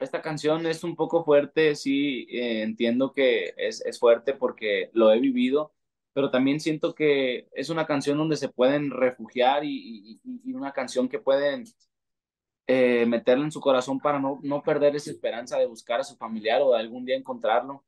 [0.00, 5.12] esta canción es un poco fuerte, sí, eh, entiendo que es, es fuerte porque lo
[5.12, 5.72] he vivido,
[6.12, 10.72] pero también siento que es una canción donde se pueden refugiar y, y, y una
[10.72, 11.64] canción que pueden
[12.66, 16.62] eh, en su corazón para no, no perder esa esperanza de buscar a su familiar
[16.62, 17.84] o algún día encontrarlo.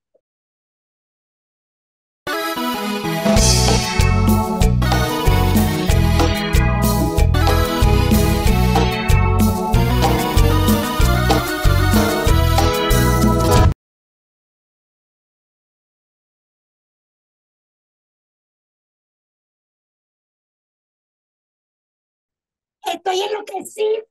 [23.05, 24.05] Estoy enloquecida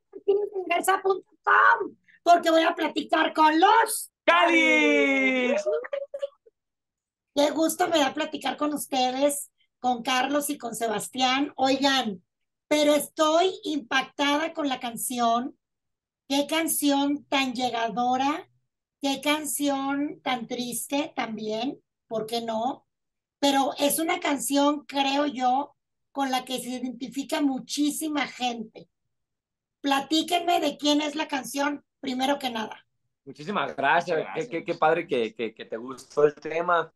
[2.23, 5.55] porque voy a platicar con los ¡Cali!
[7.33, 9.49] Qué gusto me da platicar con ustedes,
[9.79, 11.53] con Carlos y con Sebastián.
[11.55, 12.21] Oigan,
[12.67, 15.57] pero estoy impactada con la canción.
[16.27, 18.49] Qué canción tan llegadora,
[19.01, 22.85] qué canción tan triste también, ¿por qué no?
[23.39, 25.77] Pero es una canción, creo yo,
[26.11, 28.89] con la que se identifica muchísima gente.
[29.81, 32.85] Platíquenme de quién es la canción, primero que nada.
[33.25, 34.47] Muchísimas gracias.
[34.47, 36.91] Qué, padre que, que, te gustó el tema.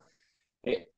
[0.63, 0.91] Eh,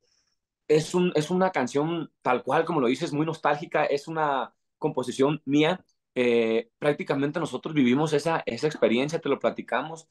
[0.67, 3.85] es, un, es una canción tal cual, como lo dices, muy nostálgica.
[3.85, 5.83] Es una composición mía.
[6.15, 10.09] Eh, prácticamente nosotros vivimos esa, esa experiencia, te lo platicamos.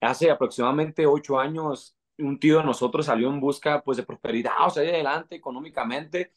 [0.00, 4.70] Hace aproximadamente ocho años, un tío de nosotros salió en busca pues, de prosperidad, o
[4.70, 6.32] sea, adelante económicamente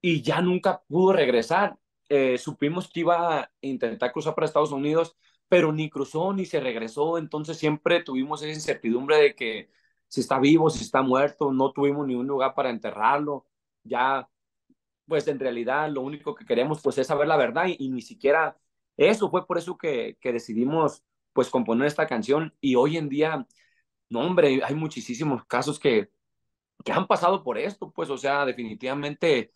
[0.00, 1.78] y ya nunca pudo regresar.
[2.08, 5.16] Eh, supimos que iba a intentar cruzar para Estados Unidos,
[5.48, 9.70] pero ni cruzó ni se regresó, entonces siempre tuvimos esa incertidumbre de que
[10.08, 13.46] si está vivo, si está muerto, no tuvimos ni un lugar para enterrarlo,
[13.84, 14.28] ya,
[15.06, 18.58] pues en realidad lo único que queremos pues es saber la verdad y, ni siquiera
[18.96, 22.54] eso fue por eso que, que decidimos pues componer esta canción.
[22.60, 23.46] Y hoy en día,
[24.10, 26.10] no hombre, hay muchísimos casos que,
[26.84, 29.52] que han pasado por esto, pues o sea, definitivamente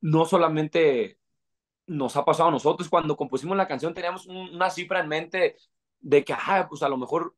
[0.00, 1.18] no solamente
[1.86, 5.56] nos ha pasado a nosotros, cuando compusimos la canción teníamos una cifra en mente
[6.00, 7.36] de que, ah, pues a lo mejor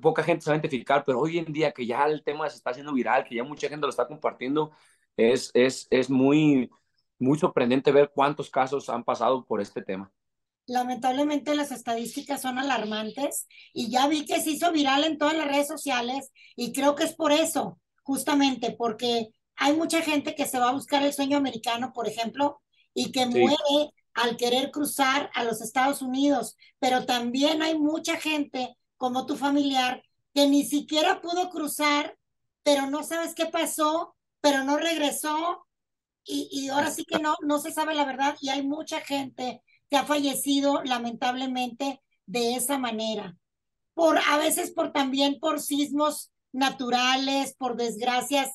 [0.00, 2.92] poca gente se identificar, pero hoy en día que ya el tema se está haciendo
[2.92, 4.72] viral, que ya mucha gente lo está compartiendo,
[5.16, 6.70] es, es, es muy,
[7.18, 10.10] muy sorprendente ver cuántos casos han pasado por este tema.
[10.66, 15.46] Lamentablemente las estadísticas son alarmantes y ya vi que se hizo viral en todas las
[15.46, 20.58] redes sociales y creo que es por eso, justamente porque hay mucha gente que se
[20.58, 22.60] va a buscar el sueño americano, por ejemplo,
[22.92, 28.76] y que muere al querer cruzar a los Estados Unidos, pero también hay mucha gente
[28.96, 32.16] como tu familiar que ni siquiera pudo cruzar,
[32.62, 35.66] pero no sabes qué pasó, pero no regresó
[36.24, 39.62] y, y ahora sí que no, no se sabe la verdad y hay mucha gente
[39.90, 43.36] que ha fallecido lamentablemente de esa manera.
[43.94, 48.50] Por a veces por también por sismos naturales, por desgracias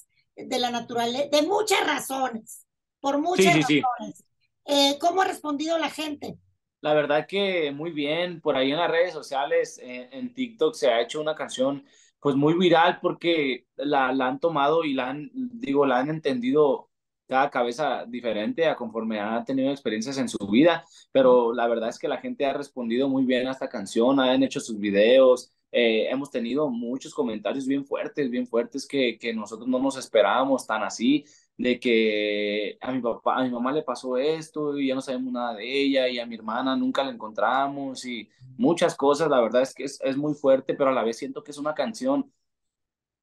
[0.47, 2.65] de la naturaleza, de muchas razones,
[2.99, 4.25] por muchas razones.
[4.65, 6.37] Eh, ¿Cómo ha respondido la gente?
[6.81, 11.01] La verdad que muy bien, por ahí en las redes sociales, en, TikTok se ha
[11.01, 11.85] hecho una canción
[12.21, 16.88] pues muy viral porque la, la, han tomado y la han, digo, la han entendido
[17.29, 21.99] cada cabeza diferente a conforme ha tenido experiencias en su vida, pero la verdad es
[21.99, 26.07] que la gente ha respondido muy bien a esta canción, han hecho sus videos, eh,
[26.09, 30.81] hemos tenido muchos comentarios bien fuertes, bien fuertes que, que nosotros no nos esperábamos tan
[30.83, 31.23] así,
[31.57, 35.31] de que a mi papá, a mi mamá le pasó esto y ya no sabemos
[35.31, 39.61] nada de ella y a mi hermana nunca la encontramos y muchas cosas, la verdad
[39.61, 42.31] es que es, es muy fuerte, pero a la vez siento que es una canción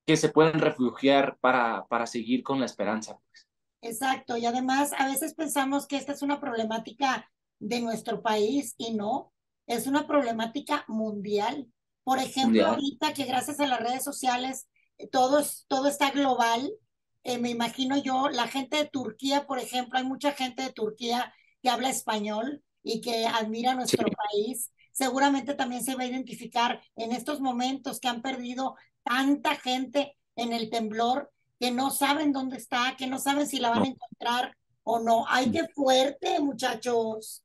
[0.06, 3.18] que se pueden refugiar para, para seguir con la esperanza.
[3.28, 3.45] Pues.
[3.86, 8.94] Exacto, y además a veces pensamos que esta es una problemática de nuestro país y
[8.94, 9.32] no,
[9.66, 11.66] es una problemática mundial.
[12.04, 16.70] Por ejemplo, ahorita que gracias a las redes sociales eh, todo, todo está global,
[17.24, 21.32] eh, me imagino yo, la gente de Turquía, por ejemplo, hay mucha gente de Turquía
[21.62, 24.70] que habla español y que admira nuestro país.
[24.92, 30.52] Seguramente también se va a identificar en estos momentos que han perdido tanta gente en
[30.52, 34.56] el temblor, que no saben dónde está, que no saben si la van a encontrar
[34.84, 35.24] o no.
[35.28, 37.42] ¡Ay, qué fuerte, muchachos!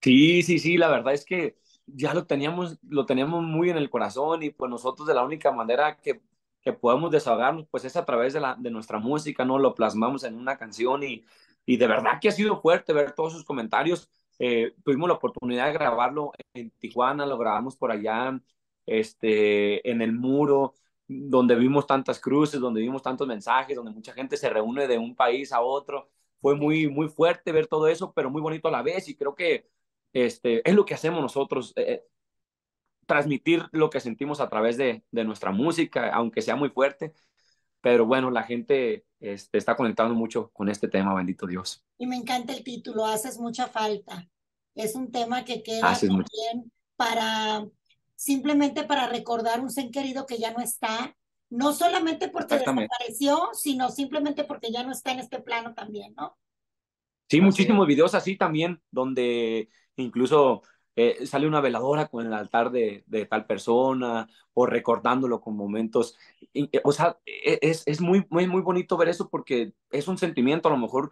[0.00, 1.56] Sí, sí, sí, la verdad es que
[1.86, 5.52] ya lo teníamos, lo teníamos muy en el corazón y pues nosotros de la única
[5.52, 6.20] manera que,
[6.60, 9.58] que podemos desahogarnos pues es a través de, la, de nuestra música, ¿no?
[9.58, 11.24] Lo plasmamos en una canción y,
[11.64, 14.08] y de verdad que ha sido fuerte ver todos sus comentarios.
[14.38, 18.40] Eh, tuvimos la oportunidad de grabarlo en Tijuana, lo grabamos por allá,
[18.86, 20.74] este, en el muro,
[21.28, 25.14] donde vimos tantas cruces, donde vimos tantos mensajes, donde mucha gente se reúne de un
[25.14, 26.10] país a otro.
[26.40, 29.34] Fue muy, muy fuerte ver todo eso, pero muy bonito a la vez y creo
[29.34, 29.68] que
[30.12, 31.72] este, es lo que hacemos nosotros.
[31.76, 32.04] Eh,
[33.06, 37.12] transmitir lo que sentimos a través de, de, nuestra música, aunque sea muy fuerte.
[37.80, 41.84] Pero bueno, la gente este, está conectando mucho con este tema, bendito Dios.
[41.98, 44.28] Y me encanta el título, Haces mucha falta.
[44.74, 47.66] Es un tema que queda también para
[48.22, 51.16] simplemente para recordar un ser querido que ya no está,
[51.50, 56.38] no solamente porque desapareció, sino simplemente porque ya no está en este plano también, ¿no?
[57.28, 60.62] Sí, muchísimos videos así también, donde incluso
[60.94, 66.16] eh, sale una veladora con el altar de, de, tal persona o recordándolo con momentos.
[66.54, 70.18] Eh, o sea, e, es, es muy, muy, muy bonito ver eso porque es un
[70.18, 71.10] sentimiento a lo mejor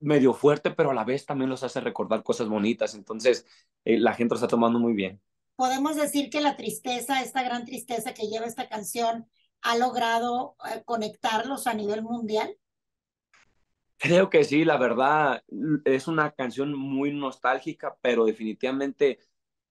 [0.00, 2.94] medio fuerte, pero a la vez también los hace recordar cosas bonitas.
[2.96, 3.46] Entonces,
[3.84, 5.20] eh, la gente lo está tomando muy bien.
[5.56, 9.28] Podemos decir que la tristeza, esta gran tristeza que lleva esta canción,
[9.60, 12.56] ha logrado conectarlos a nivel mundial.
[13.96, 15.44] Creo que sí, la verdad,
[15.84, 19.20] es una canción muy nostálgica, pero definitivamente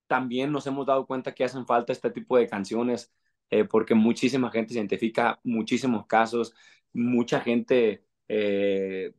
[0.08, 3.12] también nos hemos dado cuenta que hacen falta este tipo de canciones,
[3.50, 6.54] eh, porque muchísima gente identifica muchísimos casos,
[6.94, 9.14] mucha gente, eh,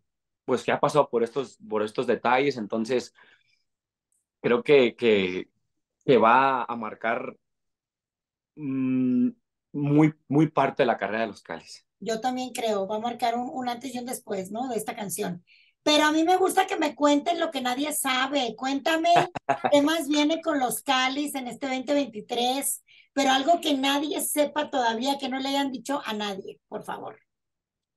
[0.47, 3.15] pues que ha pasado por estos, por estos detalles, entonces
[4.41, 5.49] creo que, que,
[6.05, 7.37] que va a marcar
[8.57, 9.29] mm,
[9.73, 13.37] muy, muy parte de la carrera de los Cáliz yo también creo, va a marcar
[13.37, 14.69] un, antes y un después, ¿no?
[14.69, 15.45] De esta canción.
[15.85, 18.55] Pero a mí me gusta que me cuenten lo que nadie sabe.
[18.57, 19.09] Cuéntame
[19.73, 22.83] qué más viene con los Cáliz en este 2023,
[23.13, 27.21] pero algo que nadie sepa todavía, que no le hayan dicho a nadie, por favor.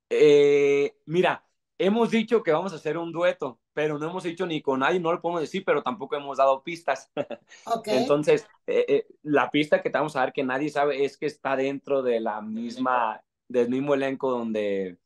[0.08, 1.44] Eh, mira,
[1.76, 4.98] hemos dicho que vamos a hacer un dueto, pero no hemos dicho ni con nadie,
[4.98, 7.12] no lo podemos decir, pero tampoco hemos dado pistas.
[7.66, 7.98] Okay.
[7.98, 11.26] Entonces, eh, eh, la pista que te vamos a dar que nadie sabe es que
[11.26, 14.96] está dentro de la misma del mismo elenco donde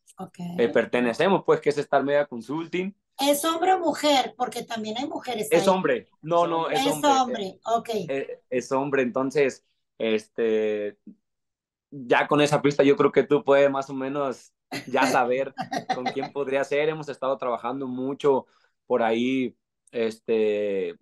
[0.58, 2.94] eh, pertenecemos, pues que es Star Media Consulting.
[3.18, 4.34] ¿Es hombre o mujer?
[4.36, 5.48] Porque también hay mujeres.
[5.50, 7.10] Es hombre, no, no, es, es hombre.
[7.10, 7.60] hombre.
[7.64, 7.88] ok.
[8.08, 9.64] Eh, es, hombre, entonces,
[9.98, 10.96] este,
[11.90, 14.52] ya con esa pista yo creo que tú puedes más o menos
[14.86, 15.54] ya saber
[15.94, 16.88] con quién podría ser.
[16.88, 18.46] Hemos estado trabajando mucho
[18.90, 19.56] por ahí,
[19.92, 20.96] este,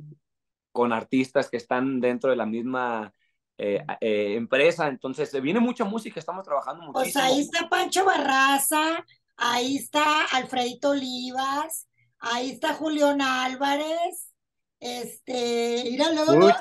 [0.73, 3.15] con artistas que están dentro de la misma
[3.57, 7.03] eh, eh, empresa, entonces viene mucha música, estamos trabajando muchísimo.
[7.03, 9.07] Pues ahí está Pancho Barraza,
[9.39, 11.89] ahí está Alfredito Olivas,
[12.19, 14.35] ahí está Julián Álvarez,
[14.81, 16.53] este, mira, luego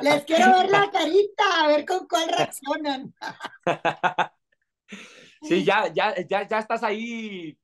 [0.00, 3.14] les quiero ver la carita, a ver con cuál reaccionan.
[5.42, 7.56] sí, ya, ya, ya, ya estás ahí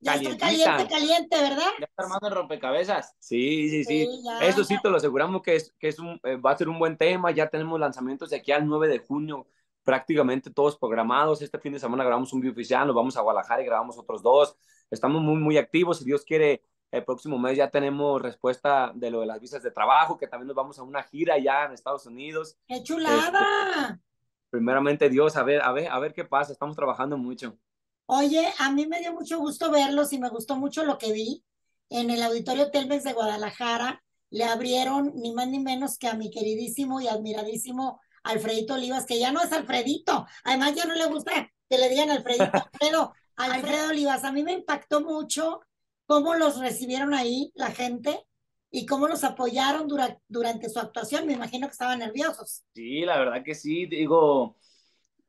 [0.00, 1.70] ya está caliente, caliente, ¿verdad?
[1.78, 3.14] Ya está armando el rompecabezas.
[3.18, 4.08] Sí, sí, sí.
[4.40, 6.78] Eso sí, te lo aseguramos que, es, que es un, eh, va a ser un
[6.78, 7.30] buen tema.
[7.30, 9.46] Ya tenemos lanzamientos de aquí al 9 de junio,
[9.84, 11.42] prácticamente todos programados.
[11.42, 14.22] Este fin de semana grabamos un video oficial, nos vamos a Guadalajara y grabamos otros
[14.22, 14.56] dos.
[14.90, 15.98] Estamos muy, muy activos.
[15.98, 19.70] Si Dios quiere, el próximo mes ya tenemos respuesta de lo de las visas de
[19.70, 22.56] trabajo, que también nos vamos a una gira ya en Estados Unidos.
[22.66, 23.90] ¡Qué chulada!
[23.90, 24.00] Este,
[24.48, 26.52] primeramente Dios, a ver, a ver, a ver qué pasa.
[26.52, 27.56] Estamos trabajando mucho.
[28.12, 31.44] Oye, a mí me dio mucho gusto verlos y me gustó mucho lo que vi
[31.90, 34.02] en el Auditorio Telmex de Guadalajara.
[34.30, 39.20] Le abrieron ni más ni menos que a mi queridísimo y admiradísimo Alfredito Olivas, que
[39.20, 40.26] ya no es Alfredito.
[40.42, 44.24] Además, ya no le gusta que le digan Alfredito, Alfredo, Alfredo Olivas.
[44.24, 45.60] A mí me impactó mucho
[46.04, 48.26] cómo los recibieron ahí la gente
[48.72, 49.86] y cómo los apoyaron
[50.26, 51.28] durante su actuación.
[51.28, 52.64] Me imagino que estaban nerviosos.
[52.74, 53.86] Sí, la verdad que sí.
[53.86, 54.56] Digo,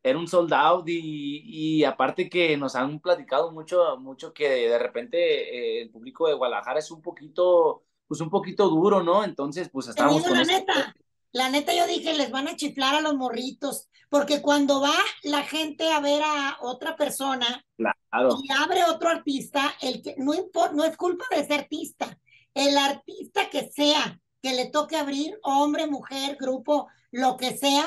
[0.04, 4.80] era un sold out y, y, aparte que nos han platicado mucho, mucho que de,
[4.80, 9.24] repente eh, el público de Guadalajara es un poquito, pues un poquito duro, ¿no?
[9.24, 10.96] Entonces, pues estamos con la neta,
[11.34, 15.44] la neta yo dije, les van a chiflar a los morritos, porque cuando va la
[15.44, 20.34] gente a ver a otra persona y abre otro artista, el que no
[20.74, 22.18] no es culpa de ese artista,
[22.54, 27.86] el artista que sea, que le toque abrir, hombre, mujer, grupo, lo que sea,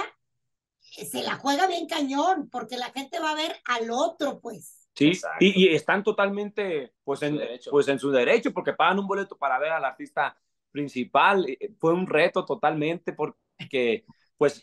[0.95, 4.89] se la juega bien cañón, porque la gente va a ver al otro, pues.
[4.95, 9.59] Sí, y, están totalmente pues en, pues en su derecho, porque pagan un boleto para
[9.59, 10.37] ver al artista
[10.71, 11.47] principal.
[11.49, 14.05] Eh, fue un reto totalmente, porque
[14.37, 14.63] pues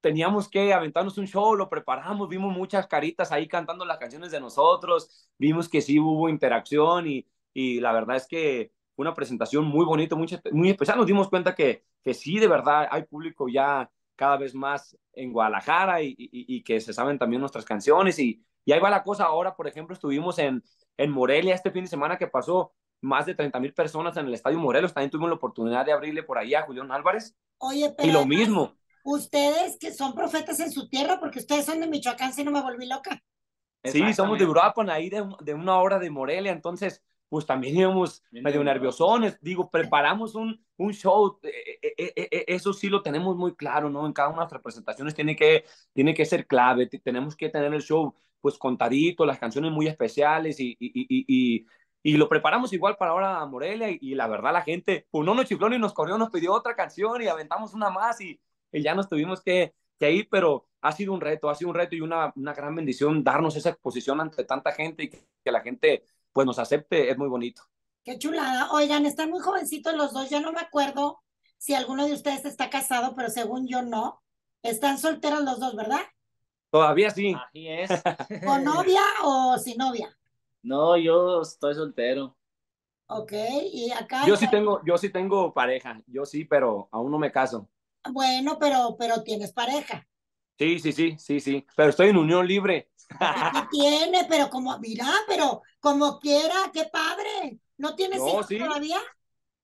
[0.00, 4.40] teníamos que aventarnos un show, lo preparamos, vimos muchas caritas ahí cantando las canciones de
[4.40, 9.64] nosotros, vimos que sí hubo interacción y, y la verdad es que fue una presentación
[9.66, 10.98] muy bonita, muy, muy especial.
[10.98, 15.32] Nos dimos cuenta que, que sí, de verdad, hay público ya cada vez más en
[15.32, 18.18] Guadalajara y, que se saben también nuestras canciones.
[18.18, 19.24] Y, y, ahí va la cosa.
[19.24, 20.62] Ahora, por ejemplo, estuvimos en,
[20.96, 24.34] en Morelia este fin de semana que pasó más de 30 mil personas en el
[24.34, 24.92] Estadio Morelos.
[24.92, 27.36] También tuvimos la oportunidad de abrirle por ahí a Julián Álvarez.
[27.58, 28.74] Oye, pero y lo mismo.
[29.04, 32.60] Ustedes que son profetas en su tierra, porque ustedes son de Michoacán, si no me
[32.60, 33.22] volví loca.
[33.84, 36.50] Sí, somos de Uruapan, ahí de, de, una hora de Morelia.
[36.50, 39.38] Entonces, pues también íbamos medio nerviosones.
[39.40, 44.06] Digo, preparamos un, un show, eh, eh, eh, eso sí lo tenemos muy claro, ¿no?
[44.06, 47.72] En cada una de nuestras presentaciones tiene que, tiene que ser clave, tenemos que tener
[47.74, 51.66] el show pues contadito, las canciones muy especiales y, y, y,
[52.02, 55.34] y lo preparamos igual para ahora a Morelia y, la verdad la gente, pues no
[55.34, 58.40] nos chifló ni nos corrió, nos pidió otra canción y aventamos una más y,
[58.72, 61.96] ya nos tuvimos que, que, ir, pero ha sido un reto, ha sido un reto
[61.96, 65.60] y una, una gran bendición darnos esa exposición ante tanta gente y que, que la
[65.60, 67.62] gente pues nos acepte, es muy bonito.
[68.04, 68.70] Qué chulada.
[68.72, 71.20] Oigan, están muy jovencitos los dos, ya no me acuerdo
[71.58, 74.22] si alguno de ustedes está casado, pero según yo no.
[74.62, 76.00] Están solteros los dos, ¿verdad?
[76.70, 77.34] Todavía sí.
[77.34, 77.90] Así es.
[78.44, 80.16] ¿Con novia o sin novia?
[80.62, 82.36] No, yo estoy soltero.
[83.06, 83.32] Ok,
[83.72, 84.26] y acá.
[84.26, 87.68] Yo sí tengo, yo sí tengo pareja, yo sí, pero aún no me caso.
[88.10, 90.07] Bueno, pero, pero tienes pareja.
[90.58, 91.66] Sí, sí, sí, sí, sí.
[91.76, 92.90] Pero estoy en unión libre.
[93.08, 93.16] ¿Qué
[93.70, 94.26] tiene?
[94.28, 97.58] Pero como, mira, pero como quiera, qué padre.
[97.76, 98.98] ¿No tienes hijos todavía?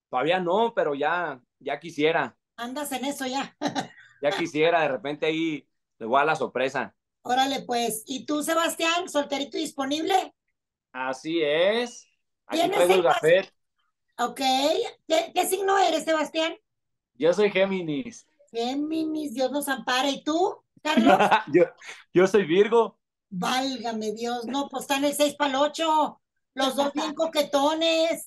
[0.08, 2.36] Todavía no, pero ya, ya quisiera.
[2.56, 3.56] Andas en eso ya.
[4.22, 5.66] ya quisiera, de repente ahí
[5.98, 6.94] le voy a la sorpresa.
[7.22, 8.04] Órale, pues.
[8.06, 10.34] ¿Y tú, Sebastián, solterito y disponible?
[10.92, 12.06] Así es.
[12.46, 13.52] Aquí traigo el gafet.
[14.18, 14.40] Ok.
[15.08, 16.54] ¿Qué, signo eres, Sebastián?
[17.14, 18.28] Yo soy Géminis.
[18.52, 20.08] Géminis, Dios nos ampara.
[20.08, 21.18] ¿Y tú, Carlos?
[21.52, 21.64] yo,
[22.12, 22.98] yo soy Virgo.
[23.30, 26.20] Válgame Dios, no, pues están el 6 para el 8,
[26.54, 28.26] los dos bien coquetones.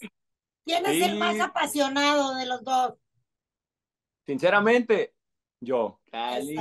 [0.65, 2.95] ¿Quién es el más apasionado de los dos?
[4.25, 5.13] Sinceramente,
[5.61, 6.01] yo.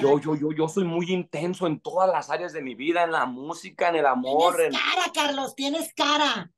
[0.01, 3.11] Yo, yo, yo, yo soy muy intenso en todas las áreas de mi vida, en
[3.11, 4.57] la música, en el amor.
[4.57, 6.53] Tienes cara, Carlos, tienes cara.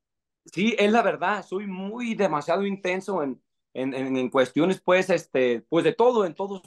[0.45, 3.41] Sí, es la verdad, soy muy demasiado intenso en,
[3.73, 6.61] en, en, cuestiones, pues, este, pues de todo, en todo,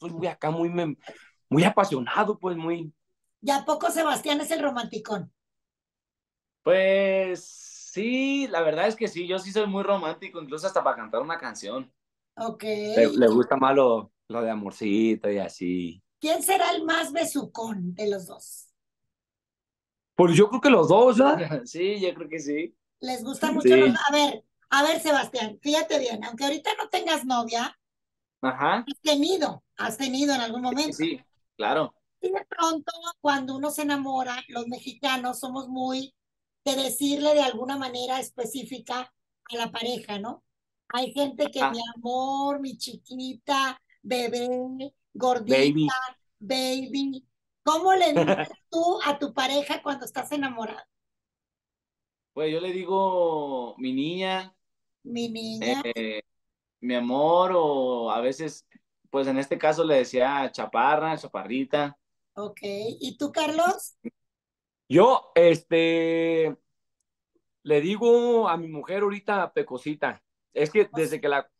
[0.00, 0.70] soy muy acá, muy,
[1.48, 2.92] muy apasionado, pues, muy.
[3.40, 5.32] ¿Y a poco Sebastián es el romanticón?
[6.62, 10.96] Pues sí, la verdad es que sí, yo sí soy muy romántico, incluso hasta para
[10.96, 11.92] cantar una canción.
[12.36, 12.62] Ok.
[12.62, 16.02] Le, gusta más lo, de amorcito y así.
[16.20, 18.68] ¿Quién será el más besucón de los dos?
[20.14, 21.62] Pues yo creo que los dos, ¿verdad?
[21.64, 22.76] sí, yo creo que sí.
[23.00, 23.90] Les gusta mucho los...
[23.90, 27.78] A ver, a ver, Sebastián, fíjate bien, aunque ahorita no tengas novia,
[28.42, 28.84] Ajá.
[28.86, 30.96] has tenido, has tenido en algún momento.
[30.96, 31.20] Sí,
[31.58, 31.94] claro.
[32.20, 36.14] Y de pronto, cuando uno se enamora, los mexicanos somos muy
[36.64, 39.12] de decirle de alguna manera específica
[39.50, 40.44] a la pareja, ¿no?
[40.88, 41.70] Hay gente que, ah.
[41.70, 45.94] mi amor, mi chiquita, bebé, gordita,
[46.38, 47.24] baby.
[47.62, 50.82] ¿Cómo le dices tú a tu pareja cuando estás enamorado?
[52.32, 54.54] Pues yo le digo mi niña.
[55.02, 55.82] Mi niña.
[55.84, 56.22] Eh,
[56.80, 58.66] mi amor, o a veces,
[59.10, 61.96] pues en este caso le decía chaparra, chaparrita.
[62.34, 62.60] Ok.
[62.62, 63.96] ¿Y tú, Carlos?
[64.88, 66.56] Yo, este,
[67.62, 70.22] le digo a mi mujer ahorita pecosita.
[70.54, 71.50] Es que desde que la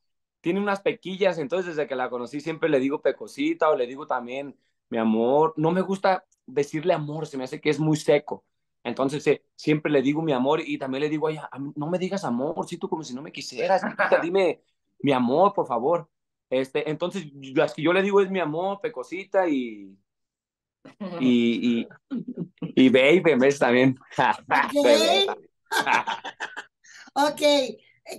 [0.40, 4.06] tiene unas pequillas, entonces desde que la conocí siempre le digo pecosita o le digo
[4.06, 4.56] también
[4.88, 5.52] mi amor.
[5.56, 8.44] No me gusta decirle amor, se me hace que es muy seco.
[8.84, 11.28] Entonces eh, siempre le digo mi amor y también le digo,
[11.74, 13.82] no me digas amor, si tú como si no me quisieras,
[14.22, 14.62] dime
[15.00, 16.08] mi amor, por favor.
[16.50, 19.96] Este, entonces, las que yo le digo es mi amor, pecosita y,
[21.20, 21.88] y, y,
[22.60, 23.58] y baby, ¿ves?
[23.58, 23.98] También.
[27.14, 27.42] ok,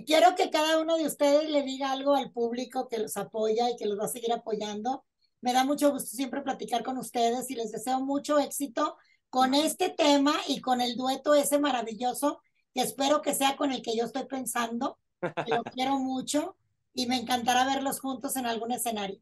[0.06, 3.76] quiero que cada uno de ustedes le diga algo al público que los apoya y
[3.76, 5.04] que los va a seguir apoyando.
[5.40, 8.96] Me da mucho gusto siempre platicar con ustedes y les deseo mucho éxito
[9.30, 12.42] con este tema y con el dueto ese maravilloso
[12.74, 14.98] que espero que sea con el que yo estoy pensando.
[15.20, 15.22] lo
[15.74, 16.56] quiero mucho
[16.94, 19.20] y me encantará verlos juntos en algún escenario.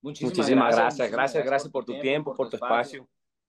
[0.00, 3.08] Muchísimas, gracias, gracias, gracias, por tu tiempo, por tu espacio.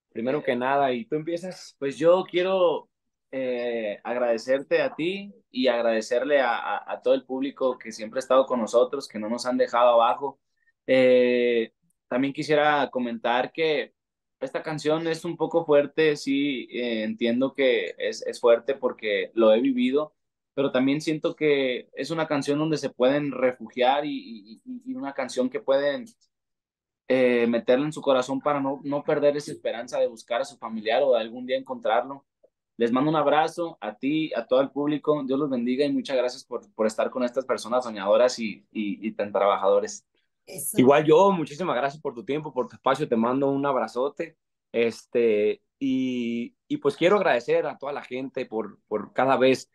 [0.09, 1.75] Primero que nada, y tú empiezas.
[1.77, 2.89] Pues yo quiero
[3.31, 8.59] eh, agradecerte a ti y agradecerle a, todo el público que siempre ha estado con
[8.59, 10.39] nosotros, que no nos han dejado abajo.
[10.87, 11.73] Eh,
[12.07, 13.93] también quisiera comentar que
[14.39, 19.53] esta canción es un poco fuerte, sí, eh, entiendo que es, es fuerte porque lo
[19.53, 20.15] he vivido,
[20.57, 25.59] pero también siento que es una canción donde se pueden refugiar y, una canción que
[25.59, 26.05] pueden
[27.07, 30.57] eh, meterla en su corazón para no, no perder esa esperanza de buscar a su
[30.57, 32.25] familiar o de algún día encontrarlo.
[32.75, 35.21] Les mando un abrazo a ti, a todo el público.
[35.27, 39.11] Dios los bendiga y muchas gracias por, por estar con estas personas soñadoras y, y,
[39.11, 40.07] tan trabajadores.
[40.73, 43.07] Igual yo, muchísimas gracias por tu tiempo, por tu espacio.
[43.07, 44.35] Te mando un abrazote.
[44.71, 49.69] Este, y, y pues quiero agradecer a toda la gente por, por cada vez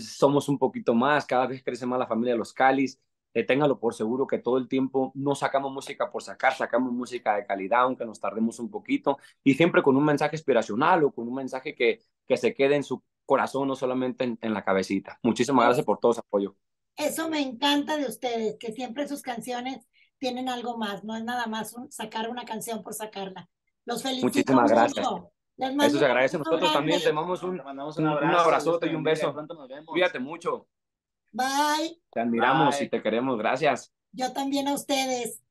[0.00, 3.00] somos un poquito más, cada vez crece más la familia de los Calis.
[3.34, 7.34] Eh, téngalo por seguro que todo el tiempo no sacamos música por sacar, sacamos música
[7.34, 11.26] de calidad, aunque nos tardemos un poquito, y siempre con un mensaje inspiracional o con
[11.26, 15.18] un mensaje que, que se quede en su corazón, no solamente en, en la cabecita.
[15.24, 16.56] Muchísimas gracias por todo su apoyo.
[16.96, 19.84] Eso me encanta de ustedes, que siempre sus canciones
[20.18, 23.50] tienen algo más, no es nada más sacar una canción por sacarla.
[23.84, 25.06] Los felicito Muchísimas gracias.
[25.56, 26.38] Eso se agradece.
[26.38, 29.34] Nosotros también te mandamos un, un, abrazote y un beso.
[29.86, 30.66] Cuídate mucho.
[31.32, 32.00] Bye.
[32.10, 33.38] Te admiramos y te queremos.
[33.38, 33.92] Gracias.
[34.12, 35.42] Yo también a ustedes.